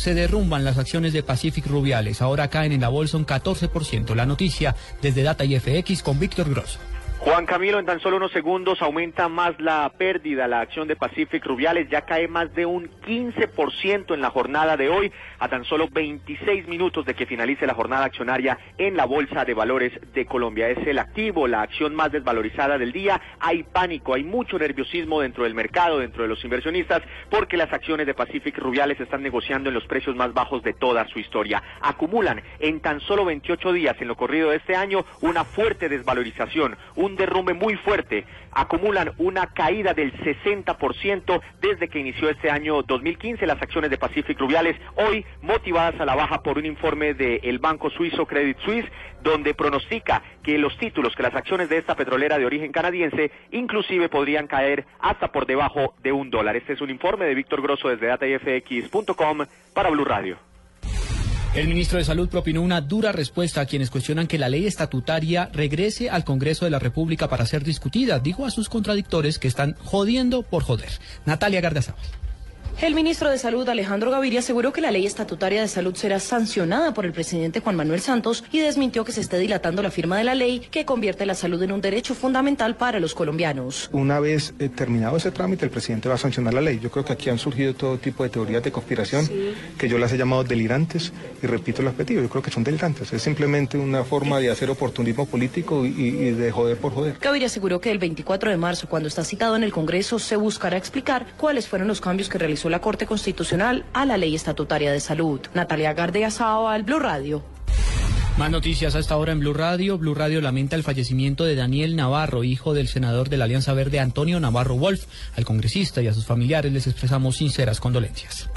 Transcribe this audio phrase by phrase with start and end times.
[0.00, 2.22] Se derrumban las acciones de Pacific Rubiales.
[2.22, 4.16] Ahora caen en la bolsa un 14%.
[4.16, 6.80] La noticia desde Data y FX con Víctor Grosso.
[7.22, 10.48] Juan Camilo, en tan solo unos segundos aumenta más la pérdida.
[10.48, 14.88] La acción de Pacific Rubiales ya cae más de un 15% en la jornada de
[14.88, 19.44] hoy, a tan solo 26 minutos de que finalice la jornada accionaria en la Bolsa
[19.44, 20.70] de Valores de Colombia.
[20.70, 23.20] Es el activo, la acción más desvalorizada del día.
[23.38, 28.06] Hay pánico, hay mucho nerviosismo dentro del mercado, dentro de los inversionistas, porque las acciones
[28.06, 31.62] de Pacific Rubiales están negociando en los precios más bajos de toda su historia.
[31.82, 36.78] Acumulan en tan solo 28 días en lo corrido de este año una fuerte desvalorización,
[37.16, 38.24] derrumbe muy fuerte.
[38.52, 44.38] Acumulan una caída del 60% desde que inició este año 2015 las acciones de Pacific
[44.38, 48.86] Rubiales, hoy motivadas a la baja por un informe del banco suizo Credit Suisse,
[49.22, 54.08] donde pronostica que los títulos, que las acciones de esta petrolera de origen canadiense, inclusive
[54.08, 56.56] podrían caer hasta por debajo de un dólar.
[56.56, 60.49] Este es un informe de Víctor Grosso desde datafx.com para Blue Radio.
[61.52, 65.50] El ministro de Salud propinó una dura respuesta a quienes cuestionan que la ley estatutaria
[65.52, 68.20] regrese al Congreso de la República para ser discutida.
[68.20, 70.90] Dijo a sus contradictores que están jodiendo por joder.
[71.26, 72.04] Natalia Gardazábal.
[72.80, 76.94] El ministro de Salud, Alejandro Gaviria, aseguró que la ley estatutaria de salud será sancionada
[76.94, 80.24] por el presidente Juan Manuel Santos y desmintió que se esté dilatando la firma de
[80.24, 83.90] la ley que convierte la salud en un derecho fundamental para los colombianos.
[83.92, 86.80] Una vez eh, terminado ese trámite, el presidente va a sancionar la ley.
[86.82, 89.28] Yo creo que aquí han surgido todo tipo de teorías de conspiración
[89.76, 92.22] que yo las he llamado delirantes y repito los pedidos.
[92.22, 93.12] Yo creo que son delirantes.
[93.12, 97.18] Es simplemente una forma de hacer oportunismo político y, y de joder por joder.
[97.20, 100.78] Gaviria aseguró que el 24 de marzo, cuando está citado en el Congreso, se buscará
[100.78, 105.00] explicar cuáles fueron los cambios que realizó la Corte Constitucional a la Ley Estatutaria de
[105.00, 105.40] Salud.
[105.54, 107.42] Natalia Gardea Sao al Blue Radio.
[108.38, 109.98] Más noticias hasta ahora en Blue Radio.
[109.98, 114.00] Blue Radio lamenta el fallecimiento de Daniel Navarro, hijo del senador de la Alianza Verde
[114.00, 115.04] Antonio Navarro Wolf.
[115.36, 118.48] Al congresista y a sus familiares les expresamos sinceras condolencias.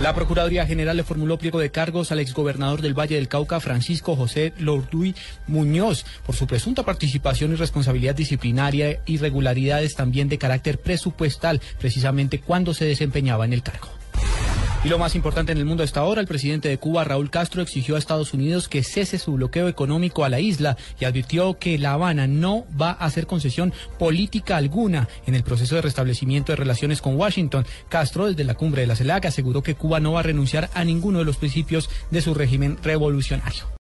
[0.00, 4.16] La Procuraduría General le formuló pliego de cargos al exgobernador del Valle del Cauca, Francisco
[4.16, 5.14] José Lorduy
[5.46, 12.72] Muñoz, por su presunta participación y responsabilidad disciplinaria, irregularidades también de carácter presupuestal, precisamente cuando
[12.72, 13.99] se desempeñaba en el cargo.
[14.82, 17.60] Y lo más importante en el mundo hasta ahora, el presidente de Cuba, Raúl Castro,
[17.60, 21.76] exigió a Estados Unidos que cese su bloqueo económico a la isla y advirtió que
[21.76, 26.56] La Habana no va a hacer concesión política alguna en el proceso de restablecimiento de
[26.56, 27.66] relaciones con Washington.
[27.90, 30.82] Castro, desde la cumbre de la CELAC, aseguró que Cuba no va a renunciar a
[30.82, 33.70] ninguno de los principios de su régimen revolucionario.